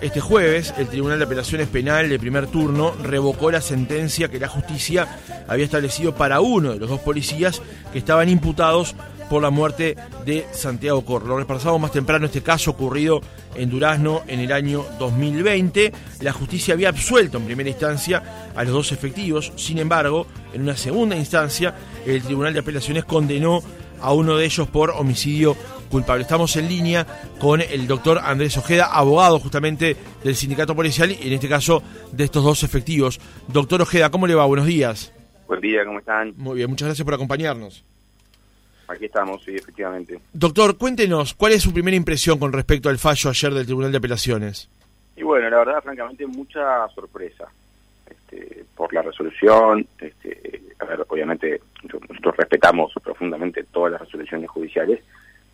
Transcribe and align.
este 0.00 0.20
jueves, 0.20 0.72
el 0.78 0.88
Tribunal 0.88 1.18
de 1.18 1.26
Apelaciones 1.26 1.68
Penal 1.68 2.08
de 2.08 2.18
primer 2.18 2.46
turno 2.46 2.92
revocó 3.02 3.50
la 3.50 3.60
sentencia 3.60 4.28
que 4.28 4.38
la 4.38 4.48
justicia 4.48 5.18
había 5.46 5.64
establecido 5.64 6.14
para 6.14 6.40
uno 6.40 6.72
de 6.72 6.78
los 6.78 6.88
dos 6.88 7.00
policías 7.00 7.60
que 7.92 7.98
estaban 7.98 8.28
imputados 8.28 8.94
por 9.28 9.42
la 9.42 9.50
muerte 9.50 9.96
de 10.24 10.46
Santiago 10.52 11.04
Cor. 11.04 11.26
Lo 11.26 11.38
repasamos 11.38 11.80
más 11.80 11.92
temprano 11.92 12.26
este 12.26 12.42
caso 12.42 12.72
ocurrido 12.72 13.20
en 13.54 13.70
Durazno 13.70 14.22
en 14.26 14.40
el 14.40 14.52
año 14.52 14.84
2020. 14.98 15.92
La 16.20 16.32
justicia 16.32 16.74
había 16.74 16.88
absuelto 16.88 17.38
en 17.38 17.44
primera 17.44 17.68
instancia 17.68 18.50
a 18.56 18.64
los 18.64 18.72
dos 18.72 18.92
efectivos, 18.92 19.52
sin 19.56 19.78
embargo, 19.78 20.26
en 20.52 20.62
una 20.62 20.76
segunda 20.76 21.14
instancia, 21.14 21.74
el 22.06 22.22
Tribunal 22.22 22.54
de 22.54 22.60
Apelaciones 22.60 23.04
condenó 23.04 23.62
a 24.00 24.12
uno 24.12 24.36
de 24.36 24.46
ellos 24.46 24.66
por 24.68 24.90
homicidio 24.90 25.56
culpable. 25.90 26.22
Estamos 26.22 26.56
en 26.56 26.68
línea 26.68 27.06
con 27.38 27.60
el 27.60 27.86
doctor 27.86 28.20
Andrés 28.22 28.56
Ojeda, 28.56 28.86
abogado 28.86 29.38
justamente 29.38 29.96
del 30.24 30.36
sindicato 30.36 30.74
policial 30.74 31.10
y 31.10 31.26
en 31.26 31.32
este 31.34 31.48
caso 31.48 31.82
de 32.12 32.24
estos 32.24 32.42
dos 32.42 32.62
efectivos. 32.62 33.20
Doctor 33.48 33.82
Ojeda, 33.82 34.10
¿cómo 34.10 34.26
le 34.26 34.34
va? 34.34 34.46
Buenos 34.46 34.66
días. 34.66 35.12
Buen 35.46 35.60
día, 35.60 35.84
¿cómo 35.84 35.98
están? 35.98 36.32
Muy 36.36 36.56
bien, 36.56 36.70
muchas 36.70 36.86
gracias 36.86 37.04
por 37.04 37.14
acompañarnos. 37.14 37.84
Aquí 38.88 39.04
estamos, 39.04 39.42
sí, 39.44 39.54
efectivamente. 39.54 40.20
Doctor, 40.32 40.76
cuéntenos, 40.76 41.34
¿cuál 41.34 41.52
es 41.52 41.62
su 41.62 41.72
primera 41.72 41.96
impresión 41.96 42.38
con 42.38 42.52
respecto 42.52 42.88
al 42.88 42.98
fallo 42.98 43.30
ayer 43.30 43.54
del 43.54 43.66
Tribunal 43.66 43.92
de 43.92 43.98
Apelaciones? 43.98 44.68
Y 45.16 45.22
bueno, 45.22 45.50
la 45.50 45.58
verdad, 45.58 45.82
francamente, 45.82 46.26
mucha 46.26 46.88
sorpresa 46.88 47.46
este, 48.08 48.64
por 48.74 48.92
la 48.92 49.02
resolución. 49.02 49.86
Este, 49.98 50.62
a 50.80 50.84
ver, 50.86 51.04
obviamente, 51.08 51.60
nosotros 51.82 52.36
respetamos 52.36 52.92
profundamente 53.02 53.64
todas 53.64 53.92
las 53.92 54.00
resoluciones 54.00 54.50
judiciales, 54.50 55.00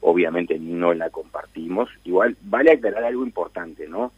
obviamente 0.00 0.58
no 0.58 0.94
la 0.94 1.10
compartimos. 1.10 1.88
Igual, 2.04 2.36
vale 2.42 2.72
aclarar 2.72 3.04
algo 3.04 3.24
importante, 3.24 3.88
¿no? 3.88 4.12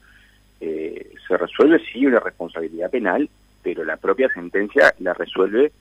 Eh, 0.61 1.15
se 1.27 1.37
resuelve, 1.37 1.81
sí, 1.93 2.07
una 2.07 2.21
responsabilidad 2.21 2.91
penal, 2.91 3.29
pero 3.63 3.85
la 3.85 3.97
propia 3.97 4.29
sentencia 4.31 4.95
la 4.99 5.15
resuelve 5.15 5.73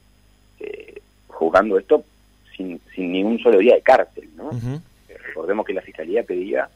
eh, 0.60 1.02
jugando 1.28 1.78
esto 1.78 2.04
sin, 2.56 2.80
sin 2.94 3.12
ningún 3.12 3.40
solo 3.40 3.60
día 3.60 3.76
de 3.76 3.82
cárcel, 3.82 4.30
¿no? 4.36 4.52
Eh, 5.10 5.18
recordemos 5.28 5.66
que 5.66 5.74
la 5.74 5.82
Fiscalía 5.82 6.24
pedía 6.24 6.70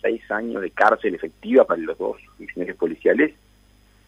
seis 0.00 0.22
años 0.30 0.62
de 0.62 0.70
cárcel 0.70 1.14
efectiva 1.14 1.64
para 1.64 1.80
los 1.80 1.98
dos 1.98 2.16
funcionarios 2.36 2.76
policiales 2.76 3.34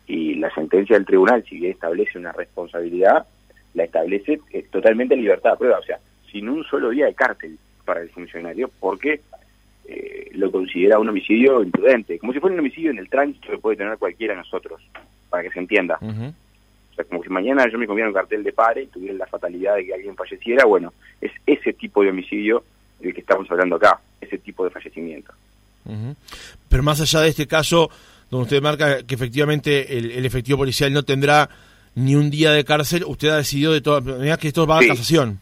y 0.07 0.35
la 0.37 0.53
sentencia 0.55 0.97
del 0.97 1.07
tribunal, 1.07 1.45
si 1.49 1.57
bien 1.57 1.73
establece 1.73 2.19
una 2.19 2.33
responsabilidad, 2.33 3.27
la 3.75 3.85
establece 3.85 4.41
eh, 4.53 4.67
totalmente 4.71 5.15
en 5.15 5.23
libertad 5.23 5.53
de 5.53 5.57
prueba, 5.59 5.79
o 5.79 5.83
sea, 5.83 5.99
sin 6.31 6.49
un 6.49 6.65
solo 6.65 6.91
día 6.91 7.07
de 7.07 7.15
cárcel 7.15 7.59
para 7.89 8.03
el 8.03 8.11
funcionario, 8.11 8.71
porque 8.79 9.21
eh, 9.87 10.31
lo 10.35 10.53
considera 10.53 10.99
un 10.99 11.09
homicidio 11.09 11.63
imprudente, 11.63 12.19
como 12.19 12.33
si 12.33 12.41
fuera 12.41 12.55
un 12.55 12.61
homicidio 12.61 12.91
en 12.91 12.99
el 12.99 13.09
tránsito 13.09 13.51
que 13.51 13.59
puede 13.59 13.79
tener 13.79 13.97
cualquiera 13.97 14.35
de 14.35 14.41
nosotros, 14.41 14.81
para 15.31 15.43
que 15.43 15.51
se 15.51 15.59
entienda 15.59 15.99
como 17.05 17.23
si 17.23 17.29
mañana 17.29 17.67
yo 17.71 17.79
me 17.79 17.87
comiera 17.87 18.09
un 18.09 18.15
cartel 18.15 18.43
de 18.43 18.53
pare 18.53 18.83
y 18.83 18.87
tuviera 18.87 19.15
la 19.15 19.27
fatalidad 19.27 19.77
de 19.77 19.87
que 19.87 19.95
alguien 19.95 20.17
falleciera, 20.17 20.65
bueno, 20.65 20.93
es 21.21 21.31
ese 21.47 21.73
tipo 21.73 22.03
de 22.03 22.11
homicidio 22.11 22.65
del 23.01 23.15
que 23.15 23.21
estamos 23.21 23.51
hablando 23.51 23.77
acá, 23.77 24.01
ese 24.21 24.39
tipo 24.39 24.65
de 24.65 24.71
fallecimiento. 24.71 25.33
Pero 26.69 26.83
más 26.83 27.01
allá 27.01 27.21
de 27.21 27.29
este 27.29 27.47
caso, 27.47 27.91
donde 28.31 28.45
usted 28.45 28.63
marca 28.63 29.05
que 29.05 29.15
efectivamente 29.15 29.97
el, 29.97 30.27
efectivo 30.27 30.59
policial 30.59 30.93
no 30.93 31.03
tendrá 31.03 31.49
ni 31.95 32.15
un 32.15 32.31
día 32.31 32.53
de 32.53 32.65
cárcel, 32.65 33.05
usted 33.07 33.29
ha 33.29 33.37
decidido 33.37 33.73
de 33.73 33.81
todas 33.81 34.05
maneras 34.05 34.39
que 34.39 34.49
esto 34.49 34.67
va 34.67 34.79
a 34.81 34.87
casación. 34.87 35.41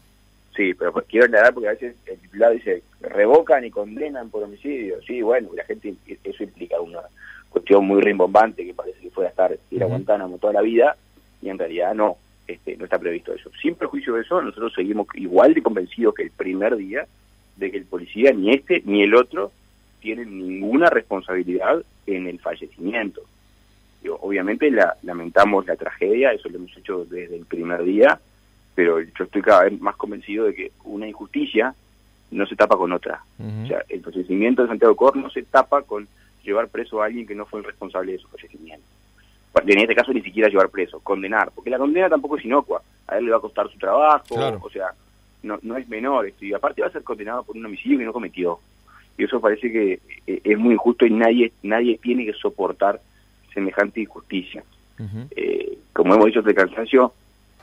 Sí, 0.57 0.73
pero 0.73 0.91
quiero 1.07 1.27
aclarar 1.27 1.53
porque 1.53 1.69
a 1.69 1.73
veces 1.73 1.95
el 2.07 2.17
titular 2.17 2.51
dice 2.51 2.81
revocan 2.99 3.63
y 3.63 3.69
condenan 3.69 4.31
por 4.31 4.43
homicidio. 4.43 4.99
Sí, 5.05 5.21
bueno, 5.21 5.49
la 5.53 5.63
gente, 5.65 5.93
eso 6.23 6.43
implica 6.43 6.81
una 6.81 7.01
cuestión 7.49 7.85
muy 7.85 8.01
rimbombante 8.01 8.65
que 8.65 8.73
parece 8.73 8.99
que 8.99 9.11
fue 9.11 9.27
a 9.27 9.29
estar 9.29 9.55
ir 9.69 9.83
a 9.83 9.85
Guantánamo 9.85 10.39
toda 10.39 10.53
la 10.53 10.61
vida 10.61 10.97
y 11.43 11.49
en 11.49 11.59
realidad 11.59 11.93
no, 11.93 12.17
este, 12.47 12.75
no 12.75 12.85
está 12.85 12.97
previsto 12.97 13.35
eso. 13.35 13.51
Sin 13.61 13.75
perjuicio 13.75 14.15
de 14.15 14.21
eso, 14.21 14.41
nosotros 14.41 14.73
seguimos 14.73 15.05
igual 15.13 15.53
de 15.53 15.61
convencidos 15.61 16.15
que 16.15 16.23
el 16.23 16.31
primer 16.31 16.75
día 16.75 17.05
de 17.55 17.69
que 17.69 17.77
el 17.77 17.85
policía, 17.85 18.31
ni 18.31 18.51
este 18.51 18.81
ni 18.83 19.03
el 19.03 19.13
otro, 19.13 19.51
tienen 19.99 20.39
ninguna 20.39 20.89
responsabilidad 20.89 21.83
en 22.07 22.25
el 22.25 22.39
fallecimiento. 22.39 23.21
obviamente 24.21 24.71
la, 24.71 24.97
lamentamos 25.03 25.67
la 25.67 25.75
tragedia, 25.75 26.31
eso 26.31 26.49
lo 26.49 26.57
hemos 26.57 26.75
hecho 26.75 27.05
desde 27.05 27.35
el 27.35 27.45
primer 27.45 27.83
día, 27.83 28.19
pero 28.77 29.01
yo 29.01 29.23
estoy 29.25 29.41
cada 29.41 29.63
vez 29.63 29.81
más 29.81 29.95
convencido 29.95 30.45
de 30.45 30.53
que 30.53 30.71
una 30.83 31.07
injusticia 31.07 31.73
no 32.29 32.45
se 32.45 32.55
tapa 32.55 32.77
con 32.77 32.93
otra. 32.93 33.23
O 33.39 33.67
sea, 33.67 33.83
el 33.89 34.03
fallecimiento 34.03 34.61
de 34.61 34.67
Santiago 34.67 34.95
Cor 34.95 35.17
no 35.17 35.31
se 35.31 35.41
tapa 35.41 35.81
con 35.81 36.07
llevar 36.43 36.67
preso 36.67 37.01
a 37.01 37.07
alguien 37.07 37.25
que 37.25 37.33
no 37.33 37.45
fue 37.45 37.59
el 37.59 37.65
responsable 37.65 38.11
de 38.11 38.19
su 38.19 38.27
fallecimiento 38.27 38.85
en 39.65 39.79
este 39.79 39.95
caso 39.95 40.13
ni 40.13 40.21
siquiera 40.21 40.49
llevar 40.49 40.69
preso, 40.69 40.99
condenar, 40.99 41.51
porque 41.53 41.69
la 41.69 41.77
condena 41.77 42.09
tampoco 42.09 42.37
es 42.37 42.45
inocua, 42.45 42.81
a 43.07 43.17
él 43.17 43.25
le 43.25 43.31
va 43.31 43.37
a 43.37 43.41
costar 43.41 43.69
su 43.71 43.77
trabajo, 43.77 44.35
o 44.61 44.69
sea, 44.69 44.91
no, 45.43 45.59
no 45.61 45.77
es 45.77 45.87
menor 45.87 46.27
esto, 46.27 46.45
y 46.45 46.53
aparte 46.53 46.81
va 46.81 46.87
a 46.87 46.91
ser 46.91 47.03
condenado 47.03 47.43
por 47.43 47.55
un 47.55 47.65
homicidio 47.65 47.97
que 47.97 48.05
no 48.05 48.13
cometió. 48.13 48.59
Y 49.17 49.23
eso 49.23 49.39
parece 49.39 49.71
que 49.71 49.99
eh, 50.27 50.41
es 50.43 50.57
muy 50.59 50.73
injusto 50.73 51.05
y 51.05 51.09
nadie, 51.09 51.51
nadie 51.63 51.97
tiene 51.97 52.25
que 52.25 52.33
soportar 52.33 53.01
semejante 53.53 54.01
injusticia. 54.01 54.63
Eh, 55.35 55.77
como 55.93 56.13
hemos 56.13 56.27
dicho 56.27 56.41
de 56.41 56.53
cansancio, 56.53 57.13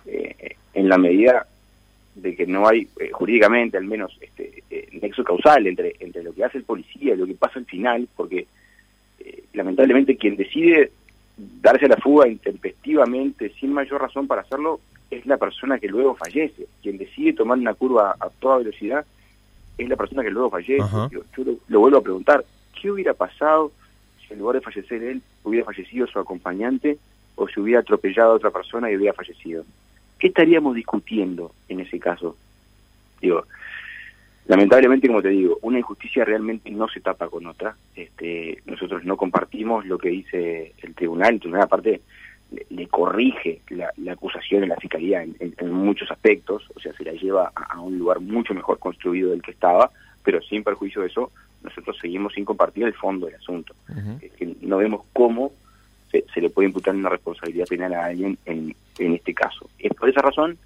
eh, 0.07 0.57
en 0.73 0.89
la 0.89 0.99
medida 0.99 1.47
de 2.15 2.37
que 2.37 2.47
no 2.47 2.69
hay 2.69 2.89
jurídicamente 3.13 3.77
al 3.77 3.85
menos 3.85 4.17
este 4.21 4.63
nexo 5.01 5.25
causal 5.25 5.67
entre, 5.67 5.97
entre 5.99 6.23
lo 6.23 6.33
que 6.33 6.45
hace 6.45 6.59
el 6.59 6.65
policía 6.65 7.15
y 7.15 7.17
lo 7.17 7.27
que 7.27 7.35
pasa 7.35 7.59
al 7.59 7.65
final, 7.65 8.09
porque 8.15 8.47
lamentablemente 9.53 10.17
quien 10.17 10.37
decide 10.37 10.91
darse 11.37 11.89
la 11.89 11.97
fuga 11.97 12.29
intempestivamente, 12.29 13.53
sin 13.59 13.73
mayor 13.73 14.01
razón 14.01 14.27
para 14.27 14.43
hacerlo, 14.43 14.81
es 15.11 15.27
la 15.27 15.37
persona 15.37 15.79
que 15.79 15.89
luego 15.89 16.15
fallece. 16.15 16.67
Quien 16.83 16.99
decide 16.99 17.33
tomar 17.33 17.59
una 17.59 17.75
curva 17.75 18.17
a 18.19 18.29
toda 18.31 18.59
velocidad 18.59 19.05
es 19.77 19.89
la 19.89 19.97
persona 19.97 20.23
que 20.23 20.31
luego 20.31 20.51
fallece. 20.51 20.85
Yo, 21.11 21.23
lo, 21.69 21.81
vuelvo 21.81 21.99
a 21.99 22.03
preguntar, 22.03 22.45
¿qué 22.81 22.91
hubiera 22.91 23.15
pasado 23.15 23.73
si 24.21 24.33
en 24.33 24.41
lugar 24.41 24.57
de 24.57 24.63
fallecer 24.63 25.03
él 25.03 25.23
hubiera 25.43 25.67
fallecido 25.67 26.07
su 26.07 26.19
acompañante 26.19 26.99
o 27.37 27.49
si 27.49 27.61
hubiera 27.61 27.81
atropellado 27.81 28.33
a 28.33 28.37
otra 28.37 28.51
persona 28.51 28.91
y 28.91 28.97
hubiera 28.97 29.13
fallecido? 29.13 29.65
¿Qué 30.25 30.29
estaríamos 30.29 30.75
discutiendo 30.75 31.53
en 31.69 31.81
ese 31.81 32.01
caso? 32.01 32.35
Digo, 33.21 33.45
lamentablemente, 34.47 35.07
como 35.07 35.21
te 35.21 35.29
digo, 35.29 35.59
una 35.61 35.79
injusticia 35.79 36.25
realmente 36.25 36.71
no 36.71 36.89
se 36.89 37.03
tapa 37.03 37.29
con 37.29 37.47
otra. 37.47 37.77
Este, 37.95 38.63
nosotros 38.65 39.05
no 39.05 39.19
compartimos 39.19 39.85
lo 39.85 39.99
que 39.99 40.09
dice 40.09 40.73
el 40.79 40.95
tribunal. 40.95 41.35
El 41.35 41.41
tribunal, 41.41 41.65
aparte, 41.65 42.01
le, 42.71 42.87
corrige 42.87 43.61
la, 43.69 43.93
acusación 44.13 44.63
en 44.63 44.71
la 44.71 44.77
fiscalía 44.77 45.23
en, 45.23 45.71
muchos 45.71 46.11
aspectos, 46.11 46.71
o 46.75 46.81
sea, 46.81 46.95
se 46.95 47.05
la 47.05 47.13
lleva 47.13 47.53
a, 47.55 47.79
un 47.83 47.99
lugar 47.99 48.21
mucho 48.21 48.55
mejor 48.55 48.79
construido 48.79 49.31
del 49.31 49.43
que 49.43 49.51
estaba, 49.51 49.91
pero 50.23 50.41
sin 50.41 50.65
perjuicio 50.65 51.03
de 51.03 51.09
eso, 51.09 51.33
nosotros 51.63 51.99
seguimos 52.01 52.33
sin 52.33 52.47
compartir 52.47 52.85
el 52.85 52.95
fondo 52.95 53.27
del 53.27 53.35
asunto. 53.35 53.75
que 54.39 54.57
no 54.63 54.79
vemos 54.79 55.03
cómo 55.13 55.53
se, 56.33 56.41
le 56.41 56.51
puede 56.51 56.69
imputar 56.69 56.95
una 56.95 57.09
responsabilidad 57.09 57.67
penal 57.67 57.95
a 57.95 58.07
alguien 58.07 58.39
en, 58.45 58.75
en 58.99 59.15
este 59.15 59.35
caso. 59.35 59.69
Es 59.79 59.93
por 59.95 60.09
esa 60.09 60.23
razón 60.23 60.59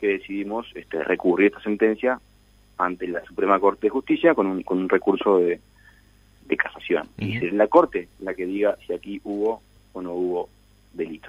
que 0.00 0.08
decidimos 0.08 0.66
este, 0.74 1.02
recurrir 1.04 1.48
esta 1.48 1.62
sentencia 1.62 2.18
ante 2.78 3.08
la 3.08 3.24
Suprema 3.24 3.58
Corte 3.58 3.86
de 3.86 3.90
Justicia 3.90 4.34
con 4.34 4.46
un, 4.46 4.62
con 4.62 4.78
un 4.78 4.88
recurso 4.88 5.38
de, 5.38 5.60
de 6.46 6.56
casación. 6.56 7.08
Y 7.18 7.44
es 7.44 7.52
la 7.52 7.66
Corte 7.66 8.08
la 8.20 8.34
que 8.34 8.46
diga 8.46 8.76
si 8.86 8.92
aquí 8.92 9.20
hubo 9.24 9.62
o 9.92 10.02
no 10.02 10.12
hubo 10.12 10.48
delito. 10.92 11.28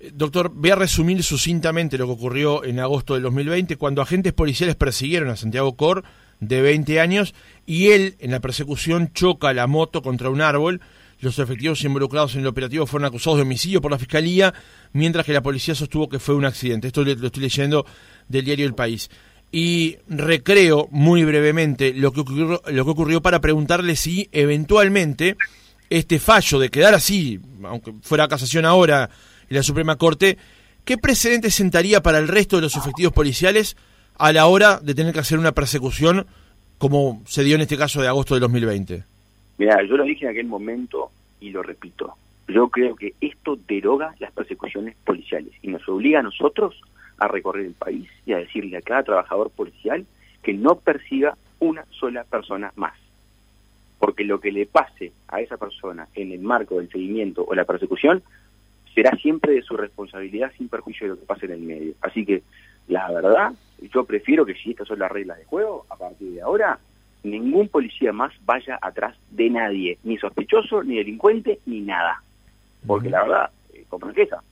Eh, 0.00 0.10
doctor, 0.12 0.50
voy 0.52 0.70
a 0.70 0.76
resumir 0.76 1.22
sucintamente 1.22 1.98
lo 1.98 2.06
que 2.06 2.12
ocurrió 2.12 2.64
en 2.64 2.80
agosto 2.80 3.14
del 3.14 3.22
2020, 3.24 3.76
cuando 3.76 4.02
agentes 4.02 4.32
policiales 4.32 4.76
persiguieron 4.76 5.28
a 5.30 5.36
Santiago 5.36 5.76
Cor, 5.76 6.04
de 6.40 6.62
20 6.62 7.00
años, 7.00 7.34
y 7.66 7.88
él, 7.88 8.14
en 8.20 8.30
la 8.30 8.40
persecución, 8.40 9.12
choca 9.12 9.52
la 9.52 9.66
moto 9.66 10.02
contra 10.02 10.30
un 10.30 10.40
árbol. 10.40 10.80
Los 11.20 11.38
efectivos 11.38 11.82
involucrados 11.82 12.34
en 12.34 12.42
el 12.42 12.46
operativo 12.46 12.86
fueron 12.86 13.06
acusados 13.06 13.38
de 13.38 13.42
homicidio 13.42 13.80
por 13.80 13.90
la 13.90 13.98
Fiscalía, 13.98 14.54
mientras 14.92 15.26
que 15.26 15.32
la 15.32 15.42
policía 15.42 15.74
sostuvo 15.74 16.08
que 16.08 16.20
fue 16.20 16.34
un 16.34 16.44
accidente. 16.44 16.86
Esto 16.86 17.02
lo 17.02 17.26
estoy 17.26 17.42
leyendo 17.42 17.84
del 18.28 18.44
diario 18.44 18.66
El 18.66 18.74
País 18.74 19.10
y 19.50 19.96
recreo 20.08 20.88
muy 20.90 21.24
brevemente 21.24 21.94
lo 21.94 22.12
que 22.12 22.20
ocurrió, 22.20 22.62
lo 22.66 22.84
que 22.84 22.90
ocurrió 22.90 23.22
para 23.22 23.40
preguntarle 23.40 23.96
si 23.96 24.28
eventualmente 24.32 25.36
este 25.90 26.18
fallo 26.18 26.58
de 26.58 26.68
quedar 26.68 26.94
así, 26.94 27.40
aunque 27.64 27.94
fuera 28.02 28.28
casación 28.28 28.66
ahora 28.66 29.08
en 29.48 29.56
la 29.56 29.62
Suprema 29.62 29.96
Corte, 29.96 30.36
¿qué 30.84 30.98
precedente 30.98 31.50
sentaría 31.50 32.02
para 32.02 32.18
el 32.18 32.28
resto 32.28 32.56
de 32.56 32.62
los 32.62 32.76
efectivos 32.76 33.12
policiales 33.12 33.76
a 34.18 34.32
la 34.32 34.46
hora 34.46 34.80
de 34.82 34.94
tener 34.94 35.14
que 35.14 35.20
hacer 35.20 35.38
una 35.38 35.52
persecución 35.52 36.26
como 36.76 37.22
se 37.26 37.42
dio 37.42 37.54
en 37.54 37.62
este 37.62 37.78
caso 37.78 38.02
de 38.02 38.08
agosto 38.08 38.34
de 38.34 38.40
2020? 38.40 39.04
Mira, 39.58 39.82
yo 39.82 39.96
lo 39.96 40.04
dije 40.04 40.24
en 40.24 40.30
aquel 40.30 40.46
momento 40.46 41.10
y 41.40 41.50
lo 41.50 41.62
repito. 41.62 42.14
Yo 42.46 42.68
creo 42.68 42.96
que 42.96 43.14
esto 43.20 43.58
deroga 43.68 44.14
las 44.20 44.32
persecuciones 44.32 44.96
policiales 45.04 45.52
y 45.60 45.68
nos 45.68 45.86
obliga 45.88 46.20
a 46.20 46.22
nosotros 46.22 46.80
a 47.18 47.28
recorrer 47.28 47.66
el 47.66 47.74
país 47.74 48.08
y 48.24 48.32
a 48.32 48.38
decirle 48.38 48.76
a 48.76 48.82
cada 48.82 49.02
trabajador 49.02 49.50
policial 49.50 50.06
que 50.42 50.54
no 50.54 50.76
persiga 50.76 51.36
una 51.58 51.84
sola 51.90 52.24
persona 52.24 52.72
más. 52.76 52.94
porque 53.98 54.24
lo 54.24 54.40
que 54.40 54.52
le 54.52 54.66
pase 54.66 55.12
a 55.28 55.40
esa 55.40 55.56
persona 55.56 56.08
en 56.14 56.32
el 56.32 56.40
marco 56.40 56.76
del 56.78 56.90
seguimiento 56.90 57.44
o 57.46 57.54
la 57.54 57.64
persecución 57.64 58.22
será 58.94 59.10
siempre 59.16 59.52
de 59.52 59.62
su 59.62 59.76
responsabilidad 59.76 60.52
sin 60.56 60.68
perjuicio 60.68 61.06
de 61.06 61.14
lo 61.14 61.20
que 61.20 61.26
pase 61.26 61.46
en 61.46 61.52
el 61.52 61.60
medio. 61.60 61.94
Así 62.00 62.24
que, 62.24 62.42
la 62.88 63.10
verdad, 63.10 63.52
yo 63.92 64.04
prefiero 64.04 64.46
que 64.46 64.54
si 64.54 64.70
estas 64.70 64.88
son 64.88 64.98
las 64.98 65.10
reglas 65.10 65.38
de 65.38 65.44
juego, 65.44 65.86
a 65.90 65.96
partir 65.96 66.32
de 66.32 66.40
ahora, 66.42 66.78
ningún 67.22 67.68
policía 67.68 68.12
más 68.12 68.32
vaya 68.44 68.78
atrás 68.80 69.16
de 69.30 69.50
nadie, 69.50 69.98
ni 70.04 70.18
sospechoso, 70.18 70.82
ni 70.82 70.96
delincuente, 70.96 71.60
ni 71.66 71.80
nada. 71.80 72.22
Porque 72.86 73.10
la 73.10 73.22
verdad, 73.22 73.50
eh, 73.74 73.84
con 73.88 74.00
franqueza, 74.00 74.42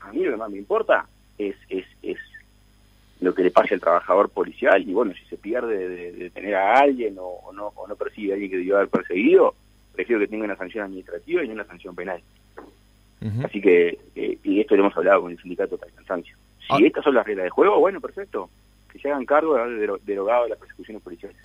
a 0.00 0.12
mí 0.12 0.24
lo 0.24 0.32
que 0.32 0.36
más 0.36 0.50
me 0.50 0.58
importa 0.58 1.06
es, 1.38 1.56
es, 1.68 1.84
es 2.02 2.18
lo 3.20 3.34
que 3.34 3.42
le 3.42 3.50
pase 3.50 3.74
al 3.74 3.80
trabajador 3.80 4.28
policial 4.30 4.82
y 4.88 4.92
bueno, 4.92 5.12
si 5.14 5.24
se 5.26 5.36
pierde 5.36 5.88
de, 6.12 6.30
tener 6.30 6.54
a 6.54 6.78
alguien 6.78 7.16
o, 7.18 7.52
no, 7.52 7.72
o 7.74 7.86
no 7.86 7.96
persigue 7.96 8.32
a 8.32 8.34
alguien 8.34 8.50
que 8.50 8.58
debió 8.58 8.76
haber 8.76 8.88
perseguido, 8.88 9.54
prefiero 9.92 10.20
que 10.20 10.28
tenga 10.28 10.44
una 10.44 10.56
sanción 10.56 10.84
administrativa 10.84 11.42
y 11.42 11.48
no 11.48 11.54
una 11.54 11.64
sanción 11.64 11.94
penal. 11.94 12.22
Así 13.44 13.60
que, 13.60 13.98
eh, 14.14 14.38
y 14.44 14.60
esto 14.60 14.76
lo 14.76 14.82
hemos 14.82 14.96
hablado 14.96 15.22
con 15.22 15.32
el 15.32 15.40
sindicato 15.40 15.76
para 15.76 15.90
el 15.90 15.96
cansancio. 15.96 16.36
Si 16.60 16.84
ah. 16.84 16.86
estas 16.86 17.02
son 17.02 17.14
las 17.14 17.26
reglas 17.26 17.44
de 17.44 17.50
juego, 17.50 17.80
bueno, 17.80 18.00
perfecto, 18.00 18.48
que 18.92 19.00
se 19.00 19.10
hagan 19.10 19.26
cargo 19.26 19.54
de 19.54 19.62
haber 19.62 20.00
derogado 20.02 20.44
de 20.44 20.50
las 20.50 20.58
persecuciones 20.58 21.02
policiales. 21.02 21.36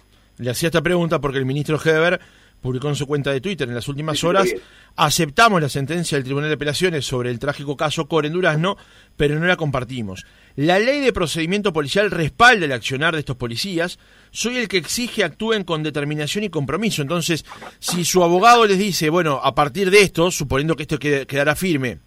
Le 0.44 0.52
hacía 0.52 0.68
esta 0.68 0.82
pregunta 0.82 1.22
porque 1.22 1.38
el 1.38 1.46
ministro 1.46 1.80
Heber 1.84 2.20
publicó 2.62 2.90
en 2.90 2.96
su 2.96 3.08
cuenta 3.08 3.32
de 3.32 3.40
Twitter 3.40 3.68
en 3.68 3.76
las 3.76 3.88
últimas 3.88 4.24
horas, 4.24 4.48
aceptamos 4.96 5.62
la 5.62 5.70
sentencia 5.70 6.18
del 6.18 6.26
Tribunal 6.26 6.50
de 6.50 6.56
Apelaciones 6.56 7.06
sobre 7.06 7.30
el 7.30 7.40
trágico 7.40 7.78
caso 7.78 8.08
Core 8.08 8.28
en 8.28 8.34
Durazno, 8.34 8.78
pero 9.16 9.40
no 9.40 9.46
la 9.46 9.56
compartimos. 9.56 10.26
La 10.56 10.80
ley 10.80 11.00
de 11.00 11.14
procedimiento 11.14 11.72
policial 11.72 12.12
respalda 12.12 12.66
el 12.66 12.72
accionar 12.74 13.14
de 13.14 13.20
estos 13.20 13.38
policías, 13.38 14.00
soy 14.32 14.58
el 14.58 14.68
que 14.68 14.78
exige 14.78 15.24
actúen 15.24 15.64
con 15.64 15.82
determinación 15.82 16.44
y 16.44 16.50
compromiso. 16.50 17.02
Entonces, 17.02 17.46
si 17.80 18.04
su 18.04 18.24
abogado 18.24 18.66
les 18.66 18.78
dice, 18.78 19.10
bueno, 19.10 19.40
a 19.44 19.56
partir 19.56 19.92
de 19.92 20.02
esto, 20.02 20.30
suponiendo 20.30 20.76
que 20.76 20.84
esto 20.84 21.00
quedará 21.00 21.56
firme, 21.56 22.00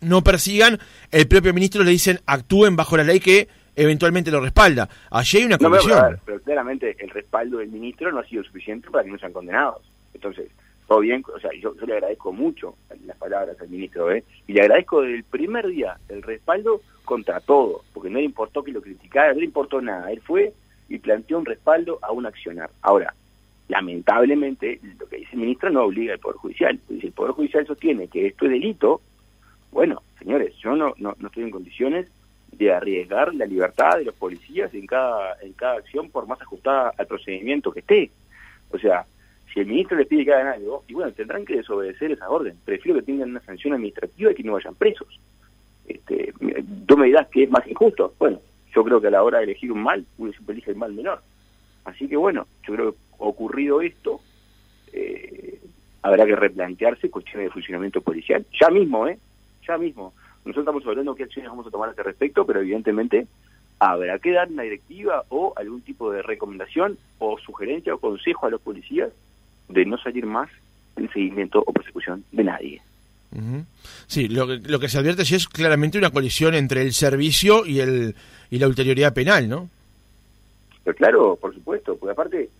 no 0.00 0.22
persigan, 0.22 0.78
el 1.10 1.28
propio 1.28 1.54
ministro 1.54 1.82
le 1.84 1.90
dicen 1.90 2.20
actúen 2.26 2.76
bajo 2.76 2.96
la 2.96 3.04
ley 3.04 3.20
que 3.20 3.48
eventualmente 3.76 4.30
lo 4.30 4.40
respalda. 4.40 4.88
Allí 5.10 5.38
hay 5.38 5.44
una 5.44 5.58
comisión. 5.58 6.18
pero, 6.24 6.40
claramente 6.40 6.96
el 6.98 7.10
respaldo 7.10 7.58
del 7.58 7.68
ministro 7.68 8.10
no 8.12 8.20
ha 8.20 8.24
sido 8.24 8.44
suficiente 8.44 8.90
para 8.90 9.04
que 9.04 9.10
no 9.10 9.18
sean 9.18 9.32
condenados. 9.32 9.82
Entonces, 10.12 10.50
todo 10.86 11.00
bien, 11.00 11.24
o 11.34 11.40
sea, 11.40 11.50
yo, 11.60 11.74
le 11.86 11.94
agradezco 11.94 12.32
mucho 12.32 12.76
las 13.06 13.16
palabras 13.16 13.60
al 13.60 13.68
ministro, 13.68 14.12
¿eh? 14.12 14.22
Y 14.46 14.52
le 14.52 14.62
agradezco 14.62 15.02
desde 15.02 15.16
el 15.16 15.24
primer 15.24 15.66
día 15.66 15.96
el 16.08 16.22
respaldo 16.22 16.82
contra 17.04 17.40
todo, 17.40 17.82
porque 17.92 18.10
no 18.10 18.18
le 18.18 18.24
importó 18.24 18.62
que 18.62 18.72
lo 18.72 18.82
criticara, 18.82 19.32
no 19.32 19.40
le 19.40 19.46
importó 19.46 19.80
nada. 19.80 20.10
Él 20.12 20.20
fue 20.20 20.52
y 20.88 20.98
planteó 20.98 21.38
un 21.38 21.46
respaldo 21.46 21.98
a 22.02 22.12
un 22.12 22.26
accionar. 22.26 22.70
Ahora, 22.82 23.14
lamentablemente, 23.68 24.78
lo 24.98 25.06
que 25.06 25.16
dice 25.16 25.30
el 25.32 25.40
ministro 25.40 25.70
no 25.70 25.84
obliga 25.84 26.12
al 26.12 26.18
Poder 26.18 26.36
Judicial. 26.36 26.78
Si 26.88 27.06
el 27.06 27.12
Poder 27.12 27.32
Judicial 27.32 27.66
sostiene 27.66 28.08
que 28.08 28.26
esto 28.26 28.44
es 28.44 28.50
delito, 28.52 29.00
bueno, 29.72 30.02
señores, 30.18 30.54
yo 30.62 30.76
no, 30.76 30.94
no, 30.98 31.16
no 31.18 31.28
estoy 31.28 31.44
en 31.44 31.50
condiciones 31.50 32.06
de 32.56 32.72
arriesgar 32.72 33.34
la 33.34 33.46
libertad 33.46 33.98
de 33.98 34.04
los 34.04 34.14
policías 34.14 34.72
en 34.74 34.86
cada, 34.86 35.36
en 35.42 35.52
cada 35.52 35.78
acción 35.78 36.10
por 36.10 36.26
más 36.26 36.40
ajustada 36.40 36.92
al 36.96 37.06
procedimiento 37.06 37.72
que 37.72 37.80
esté. 37.80 38.10
O 38.70 38.78
sea, 38.78 39.06
si 39.52 39.60
el 39.60 39.66
ministro 39.66 39.96
les 39.96 40.06
pide 40.06 40.24
que 40.24 40.32
hagan 40.32 40.48
algo, 40.48 40.84
y 40.88 40.94
bueno, 40.94 41.12
tendrán 41.12 41.44
que 41.44 41.56
desobedecer 41.56 42.12
esa 42.12 42.28
orden. 42.28 42.56
Prefiero 42.64 42.98
que 42.98 43.06
tengan 43.06 43.30
una 43.30 43.40
sanción 43.40 43.74
administrativa 43.74 44.32
y 44.32 44.34
que 44.34 44.42
no 44.42 44.54
vayan 44.54 44.74
presos. 44.74 45.20
Este, 45.86 46.32
tú 46.86 46.96
me 46.96 47.06
dirás 47.06 47.28
que 47.28 47.44
es 47.44 47.50
más 47.50 47.66
injusto. 47.66 48.14
Bueno, 48.18 48.40
yo 48.74 48.84
creo 48.84 49.00
que 49.00 49.08
a 49.08 49.12
la 49.12 49.22
hora 49.22 49.38
de 49.38 49.44
elegir 49.44 49.70
un 49.70 49.82
mal, 49.82 50.04
uno 50.18 50.32
siempre 50.32 50.54
elige 50.54 50.70
el 50.70 50.76
mal 50.76 50.92
menor. 50.92 51.20
Así 51.84 52.08
que 52.08 52.16
bueno, 52.16 52.46
yo 52.66 52.74
creo 52.74 52.92
que 52.92 52.98
ocurrido 53.18 53.80
esto, 53.80 54.20
eh, 54.92 55.60
habrá 56.02 56.26
que 56.26 56.34
replantearse 56.34 57.10
cuestiones 57.10 57.48
de 57.48 57.52
funcionamiento 57.52 58.00
policial. 58.00 58.44
Ya 58.60 58.70
mismo, 58.70 59.06
¿eh? 59.06 59.18
Ya 59.66 59.78
mismo 59.78 60.12
nosotros 60.44 60.62
estamos 60.62 60.86
hablando 60.86 61.14
qué 61.14 61.24
acciones 61.24 61.50
vamos 61.50 61.66
a 61.66 61.70
tomar 61.70 61.88
a 61.88 61.92
este 61.92 62.02
respecto, 62.02 62.44
pero 62.46 62.60
evidentemente 62.60 63.26
habrá 63.78 64.18
que 64.18 64.32
dar 64.32 64.48
una 64.48 64.62
directiva 64.62 65.24
o 65.28 65.52
algún 65.56 65.80
tipo 65.82 66.10
de 66.10 66.22
recomendación 66.22 66.98
o 67.18 67.38
sugerencia 67.38 67.94
o 67.94 67.98
consejo 67.98 68.46
a 68.46 68.50
los 68.50 68.60
policías 68.60 69.10
de 69.68 69.84
no 69.84 69.98
salir 69.98 70.26
más 70.26 70.50
en 70.96 71.10
seguimiento 71.12 71.62
o 71.66 71.72
persecución 71.72 72.24
de 72.32 72.44
nadie. 72.44 72.82
Sí, 74.06 74.28
lo, 74.28 74.46
lo 74.46 74.78
que 74.78 74.88
se 74.88 74.98
advierte 74.98 75.22
es 75.22 75.48
claramente 75.48 75.98
una 75.98 76.10
colisión 76.10 76.54
entre 76.54 76.82
el 76.82 76.92
servicio 76.92 77.66
y 77.66 77.80
el 77.80 78.14
y 78.54 78.58
la 78.58 78.68
ulterioridad 78.68 79.12
penal, 79.12 79.48
¿no? 79.48 79.68
Pero 80.84 80.96
claro, 80.96 81.36
por 81.36 81.52
supuesto, 81.52 81.96
porque 81.96 82.12
aparte, 82.12 82.50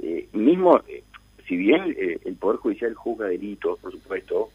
eh, 0.00 0.28
mismo, 0.32 0.80
eh, 0.88 1.04
si 1.46 1.56
bien 1.56 1.94
eh, 1.96 2.18
el 2.24 2.34
Poder 2.34 2.58
Judicial 2.58 2.94
juzga 2.94 3.26
delitos, 3.26 3.78
por 3.78 3.92
supuesto, 3.92 4.48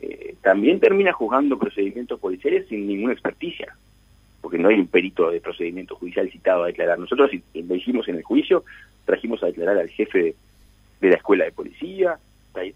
eh, 0.00 0.34
también 0.42 0.80
termina 0.80 1.12
juzgando 1.12 1.58
procedimientos 1.58 2.20
policiales 2.20 2.66
sin 2.68 2.86
ninguna 2.86 3.12
experticia, 3.12 3.74
porque 4.40 4.58
no 4.58 4.68
hay 4.68 4.76
un 4.76 4.86
perito 4.86 5.30
de 5.30 5.40
procedimiento 5.40 5.96
judicial 5.96 6.30
citado 6.30 6.64
a 6.64 6.68
declarar. 6.68 6.98
Nosotros 6.98 7.30
lo 7.54 7.74
hicimos 7.74 8.08
en 8.08 8.16
el 8.16 8.22
juicio, 8.22 8.64
trajimos 9.04 9.42
a 9.42 9.46
declarar 9.46 9.78
al 9.78 9.88
jefe 9.88 10.34
de 11.00 11.08
la 11.08 11.16
escuela 11.16 11.44
de 11.44 11.52
policía, 11.52 12.18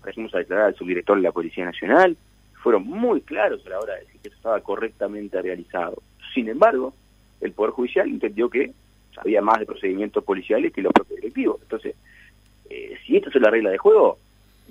trajimos 0.00 0.34
a 0.34 0.38
declarar 0.38 0.66
al 0.66 0.74
subdirector 0.74 1.16
de 1.16 1.22
la 1.22 1.32
Policía 1.32 1.64
Nacional, 1.64 2.16
fueron 2.54 2.84
muy 2.84 3.20
claros 3.20 3.64
a 3.66 3.70
la 3.70 3.80
hora 3.80 3.94
de 3.94 4.00
decir 4.00 4.20
que 4.20 4.28
eso 4.28 4.36
estaba 4.36 4.60
correctamente 4.60 5.40
realizado. 5.42 6.00
Sin 6.32 6.48
embargo, 6.48 6.94
el 7.40 7.52
Poder 7.52 7.72
Judicial 7.72 8.08
entendió 8.08 8.48
que 8.48 8.72
había 9.16 9.42
más 9.42 9.58
de 9.58 9.66
procedimientos 9.66 10.22
policiales 10.24 10.72
que 10.72 10.82
los 10.82 10.92
propios 10.92 11.20
directivos. 11.20 11.58
Entonces, 11.62 11.94
eh, 12.70 12.96
si 13.04 13.16
esto 13.16 13.30
es 13.30 13.34
la 13.36 13.50
regla 13.50 13.70
de 13.70 13.78
juego, 13.78 14.19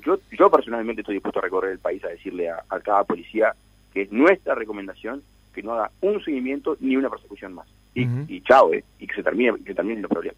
yo, 0.03 0.19
yo 0.38 0.49
personalmente 0.49 1.01
estoy 1.01 1.15
dispuesto 1.15 1.39
a 1.39 1.43
recorrer 1.43 1.73
el 1.73 1.79
país 1.79 2.03
a 2.03 2.09
decirle 2.09 2.49
a, 2.49 2.63
cada 2.83 3.03
policía 3.03 3.53
que 3.93 4.03
es 4.03 4.11
nuestra 4.11 4.55
recomendación 4.55 5.21
que 5.53 5.61
no 5.61 5.73
haga 5.73 5.91
un 6.01 6.23
seguimiento 6.23 6.77
ni 6.79 6.95
una 6.95 7.09
persecución 7.09 7.53
más. 7.53 7.67
Y, 7.93 8.41
chao, 8.41 8.73
eh, 8.73 8.85
y 8.99 9.07
que 9.07 9.15
se 9.15 9.23
termine, 9.23 9.53
que 9.65 9.73
terminen 9.73 10.01
los 10.01 10.09
problemas. 10.09 10.38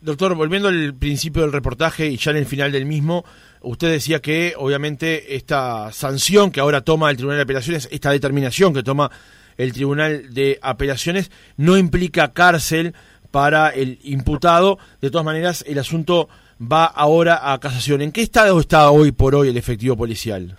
Doctor, 0.00 0.34
volviendo 0.34 0.68
al 0.68 0.92
principio 0.92 1.40
del 1.40 1.52
reportaje 1.52 2.06
y 2.08 2.18
ya 2.18 2.32
en 2.32 2.36
el 2.36 2.44
final 2.44 2.70
del 2.70 2.84
mismo, 2.84 3.24
usted 3.62 3.90
decía 3.90 4.20
que 4.20 4.52
obviamente 4.58 5.36
esta 5.36 5.90
sanción 5.92 6.50
que 6.50 6.60
ahora 6.60 6.82
toma 6.82 7.10
el 7.10 7.16
Tribunal 7.16 7.38
de 7.38 7.44
Apelaciones, 7.44 7.88
esta 7.90 8.10
determinación 8.10 8.74
que 8.74 8.82
toma 8.82 9.10
el 9.56 9.72
Tribunal 9.72 10.34
de 10.34 10.58
Apelaciones, 10.60 11.30
no 11.56 11.78
implica 11.78 12.34
cárcel 12.34 12.94
para 13.30 13.70
el 13.70 13.98
imputado. 14.02 14.78
De 15.00 15.10
todas 15.10 15.24
maneras, 15.24 15.64
el 15.66 15.78
asunto 15.78 16.28
va 16.60 16.86
ahora 16.86 17.52
a 17.52 17.58
casación. 17.58 18.02
¿En 18.02 18.12
qué 18.12 18.22
estado 18.22 18.58
está 18.60 18.90
hoy 18.90 19.12
por 19.12 19.34
hoy 19.34 19.48
el 19.48 19.56
efectivo 19.56 19.96
policial? 19.96 20.56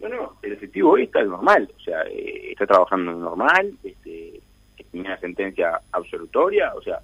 Bueno, 0.00 0.34
el 0.42 0.52
efectivo 0.52 0.92
hoy 0.92 1.04
está 1.04 1.22
normal, 1.22 1.68
o 1.76 1.80
sea, 1.80 2.02
eh, 2.02 2.52
está 2.52 2.66
trabajando 2.66 3.12
normal, 3.12 3.72
este, 3.82 4.40
tiene 4.90 5.08
una 5.08 5.18
sentencia 5.18 5.80
absolutoria, 5.92 6.72
o 6.74 6.82
sea, 6.82 7.00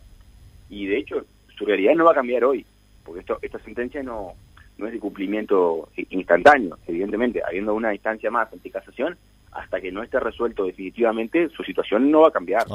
y 0.71 0.87
de 0.87 0.99
hecho 0.99 1.25
su 1.57 1.65
realidad 1.65 1.95
no 1.95 2.05
va 2.05 2.13
a 2.13 2.17
cambiar 2.17 2.45
hoy, 2.45 2.65
porque 3.05 3.21
esto, 3.21 3.39
esta 3.43 3.59
sentencia 3.61 4.03
no, 4.03 4.35
no 4.79 4.87
es 4.87 4.93
de 4.93 4.99
cumplimiento 4.99 5.89
instantáneo, 6.11 6.79
evidentemente, 6.87 7.43
habiendo 7.47 7.75
una 7.75 7.93
instancia 7.93 8.31
más 8.31 8.53
ante 8.53 8.71
casación, 8.71 9.17
hasta 9.53 9.81
que 9.81 9.93
no 9.93 10.03
esté 10.03 10.19
resuelto 10.19 10.65
definitivamente, 10.65 11.49
su 11.51 11.63
situación 11.63 12.11
no 12.11 12.23
va 12.23 12.29
a 12.29 12.33
cambiar. 12.33 12.67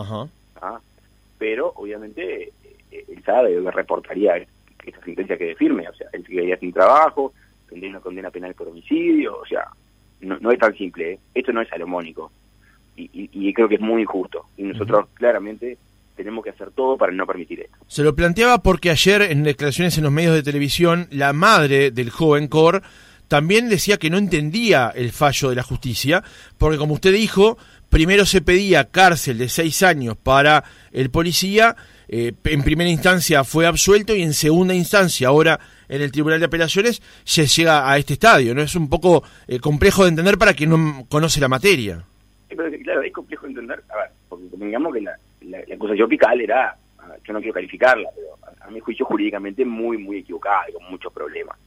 ¿ah? 0.62 0.80
Pero, 1.38 1.74
obviamente, 1.76 2.52
eh, 2.92 3.06
él 3.08 3.24
sabe, 3.26 3.54
él 3.54 3.72
reportaría 3.72 4.46
esta 4.86 5.04
sentencia 5.04 5.38
que 5.38 5.56
firme, 5.56 5.88
o 5.88 5.94
sea, 5.94 6.08
él 6.14 6.26
seguiría 6.26 6.58
sin 6.58 6.74
trabajo, 6.74 7.34
tendría 7.68 7.92
una 7.92 8.00
condena 8.00 8.32
penal 8.32 8.54
por 8.54 8.68
homicidio, 8.68 9.38
o 9.38 9.46
sea, 9.46 9.68
no, 10.22 10.38
no 10.40 10.52
es 10.52 10.60
tan 10.60 10.76
simple, 10.76 11.14
¿eh? 11.14 11.20
esto 11.34 11.52
no 11.52 11.62
es 11.62 11.70
salomónico, 11.70 12.32
y, 12.96 13.10
y, 13.14 13.54
creo 13.54 13.70
que 13.70 13.76
es 13.76 13.82
muy 13.82 14.02
injusto, 14.02 14.46
y 14.58 14.64
nosotros 14.64 15.08
claramente 15.14 15.78
tenemos 16.18 16.44
que 16.44 16.50
hacer 16.50 16.72
todo 16.72 16.98
para 16.98 17.14
no 17.14 17.26
permitir 17.26 17.62
esto. 17.62 17.78
Se 17.88 18.04
lo 18.04 18.14
planteaba 18.14 18.58
porque 18.58 18.90
ayer 18.90 19.22
en 19.22 19.44
declaraciones 19.44 19.98
en 19.98 20.04
los 20.04 20.12
medios 20.12 20.36
de 20.36 20.44
televisión, 20.44 21.08
la 21.12 21.32
madre 21.32 21.92
del 21.92 22.10
joven 22.10 22.50
Cor 22.50 22.82
también 23.30 23.70
decía 23.70 23.98
que 23.98 24.10
no 24.10 24.18
entendía 24.18 24.92
el 24.94 25.12
fallo 25.12 25.50
de 25.50 25.56
la 25.56 25.64
justicia, 25.64 26.24
porque 26.58 26.78
como 26.78 26.96
usted 26.96 27.14
dijo, 27.14 27.58
primero 27.88 28.26
se 28.26 28.42
pedía 28.42 28.90
cárcel 28.90 29.38
de 29.38 29.48
seis 29.48 29.82
años 29.82 30.18
para 30.18 30.66
el 30.92 31.10
policía, 31.10 31.78
eh, 32.12 32.34
en 32.46 32.64
primera 32.64 32.90
instancia 32.90 33.44
fue 33.44 33.68
absuelto 33.68 34.16
y 34.16 34.24
en 34.24 34.34
segunda 34.34 34.74
instancia, 34.74 35.28
ahora 35.28 35.60
en 35.88 36.02
el 36.02 36.12
Tribunal 36.12 36.40
de 36.40 36.48
Apelaciones, 36.48 37.04
se 37.24 37.46
llega 37.46 37.90
a 37.90 37.98
este 38.00 38.14
estadio. 38.14 38.56
¿no? 38.56 38.64
Es 38.64 38.76
un 38.76 38.90
poco 38.90 39.24
eh, 39.48 39.60
complejo 39.60 40.04
de 40.04 40.10
entender 40.10 40.40
para 40.40 40.56
quien 40.56 40.72
no 40.72 41.06
conoce 41.08 41.40
la 41.40 41.48
materia. 41.48 42.04
claro, 42.50 43.04
es 43.04 43.14
complejo 43.14 43.46
de 43.46 43.52
entender, 43.52 43.84
a 43.90 43.98
ver, 43.98 44.10
porque 44.28 44.46
digamos 44.54 44.92
que 44.92 45.02
la, 45.02 45.18
acusación 45.72 46.10
fiscal 46.10 46.42
era, 46.42 46.76
yo 47.24 47.34
no 47.34 47.40
quiero 47.40 47.54
calificarla, 47.54 48.10
pero 48.16 48.56
a, 48.60 48.72
mi 48.72 48.80
juicio 48.80 49.06
jurídicamente 49.06 49.64
muy, 49.64 50.00
muy 50.00 50.18
equivocada 50.18 50.64
y 50.68 50.74
con 50.74 50.90
muchos 50.90 51.14
problemas. 51.14 51.58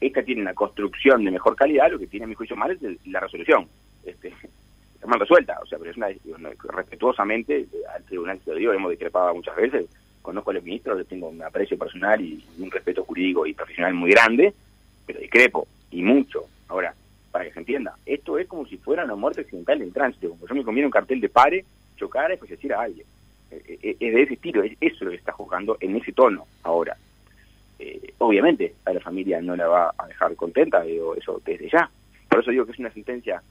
Esta 0.00 0.22
tiene 0.22 0.42
una 0.42 0.54
construcción 0.54 1.24
de 1.24 1.30
mejor 1.30 1.56
calidad, 1.56 1.90
lo 1.90 1.98
que 1.98 2.06
tiene 2.06 2.24
a 2.24 2.28
mi 2.28 2.34
juicio 2.34 2.56
mal 2.56 2.70
es 2.70 2.80
la 3.06 3.20
resolución. 3.20 3.66
Este, 4.04 4.32
mal 5.06 5.20
resuelta, 5.20 5.58
o 5.62 5.66
sea, 5.66 5.78
pero 5.78 5.90
es 5.90 5.96
una, 5.96 6.08
respetuosamente 6.74 7.66
al 7.94 8.02
tribunal 8.04 8.40
que 8.40 8.50
lo 8.50 8.56
digo, 8.56 8.72
hemos 8.72 8.90
discrepado 8.90 9.34
muchas 9.34 9.56
veces, 9.56 9.86
conozco 10.22 10.50
a 10.50 10.54
los 10.54 10.64
ministros, 10.64 10.98
les 10.98 11.06
tengo 11.06 11.28
un 11.28 11.42
aprecio 11.42 11.78
personal 11.78 12.20
y 12.20 12.44
un 12.58 12.70
respeto 12.70 13.04
jurídico 13.04 13.46
y 13.46 13.54
profesional 13.54 13.94
muy 13.94 14.10
grande, 14.10 14.52
pero 15.06 15.20
discrepo, 15.20 15.68
y 15.90 16.02
mucho. 16.02 16.44
Ahora, 16.68 16.94
para 17.30 17.44
que 17.44 17.52
se 17.52 17.60
entienda, 17.60 17.96
esto 18.04 18.38
es 18.38 18.48
como 18.48 18.66
si 18.66 18.76
fuera 18.76 19.04
una 19.04 19.14
muerte 19.14 19.42
accidental 19.42 19.80
en 19.82 19.92
tránsito, 19.92 20.30
como 20.30 20.46
yo 20.46 20.54
me 20.54 20.64
comiera 20.64 20.86
un 20.86 20.92
cartel 20.92 21.20
de 21.20 21.28
pare, 21.28 21.64
chocara 21.96 22.34
y 22.34 22.46
decir 22.46 22.72
a 22.72 22.82
alguien. 22.82 23.06
Eh, 23.50 23.78
eh, 23.82 23.96
es 24.00 24.14
de 24.14 24.22
ese 24.22 24.34
estilo, 24.34 24.62
es 24.62 24.76
eso 24.80 25.04
lo 25.04 25.10
que 25.10 25.18
está 25.18 25.32
juzgando 25.32 25.76
en 25.80 25.96
ese 25.96 26.12
tono 26.12 26.46
ahora. 26.62 26.96
Eh, 27.78 28.14
obviamente 28.18 28.74
a 28.84 28.92
la 28.92 29.00
familia 29.00 29.40
no 29.40 29.54
la 29.54 29.68
va 29.68 29.94
a 29.96 30.06
dejar 30.06 30.34
contenta, 30.34 30.82
digo 30.82 31.14
eso 31.14 31.40
desde 31.44 31.68
ya. 31.68 31.90
Por 32.28 32.40
eso 32.40 32.50
digo 32.50 32.66
que 32.66 32.72
es 32.72 32.78
una 32.78 32.90
sentencia 32.90 33.42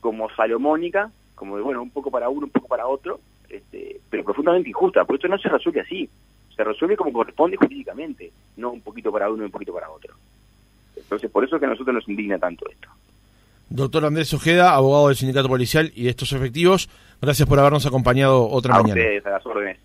como 0.00 0.28
salomónica, 0.30 1.10
como 1.34 1.56
de, 1.56 1.62
bueno, 1.62 1.82
un 1.82 1.90
poco 1.90 2.10
para 2.10 2.28
uno, 2.28 2.46
un 2.46 2.52
poco 2.52 2.68
para 2.68 2.86
otro, 2.86 3.20
este, 3.48 4.00
pero 4.10 4.24
profundamente 4.24 4.68
injusta, 4.68 5.04
porque 5.04 5.26
esto 5.26 5.28
no 5.28 5.38
se 5.38 5.48
resuelve 5.48 5.80
así, 5.80 6.08
se 6.54 6.64
resuelve 6.64 6.96
como 6.96 7.12
corresponde 7.12 7.56
jurídicamente, 7.56 8.32
no 8.56 8.70
un 8.70 8.80
poquito 8.80 9.12
para 9.12 9.30
uno 9.30 9.42
y 9.42 9.46
un 9.46 9.52
poquito 9.52 9.72
para 9.72 9.90
otro. 9.90 10.14
Entonces, 10.96 11.30
por 11.30 11.44
eso 11.44 11.56
es 11.56 11.60
que 11.60 11.66
a 11.66 11.70
nosotros 11.70 11.94
nos 11.94 12.08
indigna 12.08 12.38
tanto 12.38 12.68
esto. 12.68 12.88
Doctor 13.70 14.04
Andrés 14.06 14.32
Ojeda, 14.34 14.74
abogado 14.74 15.08
del 15.08 15.16
Sindicato 15.16 15.48
Policial 15.48 15.92
y 15.94 16.04
de 16.04 16.10
estos 16.10 16.32
efectivos, 16.32 16.88
gracias 17.20 17.48
por 17.48 17.58
habernos 17.58 17.86
acompañado 17.86 18.48
otra 18.48 18.74
a 18.74 18.82
mañana. 18.82 19.00
Ustedes, 19.00 19.26
a 19.26 19.30
las 19.30 19.46
órdenes. 19.46 19.78